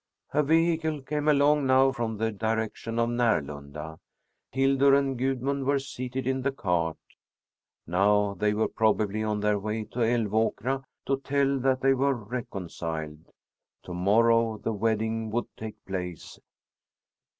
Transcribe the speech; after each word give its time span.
A 0.33 0.41
vehicle 0.41 1.03
came 1.03 1.27
along 1.27 1.67
now 1.67 1.91
from 1.91 2.17
the 2.17 2.31
direction 2.31 2.97
of 2.97 3.09
Närlunda. 3.09 3.99
Hildur 4.51 4.95
and 4.95 5.15
Gudmund 5.15 5.65
were 5.65 5.77
seated 5.77 6.25
in 6.25 6.41
the 6.41 6.51
cart. 6.51 6.97
Now 7.85 8.33
they 8.33 8.55
were 8.55 8.67
probably 8.67 9.21
on 9.21 9.41
their 9.41 9.59
way 9.59 9.83
to 9.83 9.99
Älvåkra 9.99 10.83
to 11.05 11.19
tell 11.19 11.59
that 11.59 11.81
they 11.81 11.93
were 11.93 12.15
reconciled. 12.15 13.29
To 13.83 13.93
morrow 13.93 14.57
the 14.57 14.73
wedding 14.73 15.29
would 15.29 15.45
take 15.55 15.75
place. 15.85 16.39